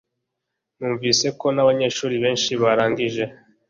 [0.77, 3.23] Numvise ko nabanyeshuri benshi barangije